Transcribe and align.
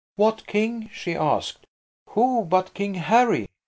"What 0.15 0.47
king?" 0.47 0.89
she 0.91 1.13
asked. 1.15 1.67
"Who 2.09 2.43
but 2.43 2.73
King 2.73 2.95
Harry?" 2.95 3.45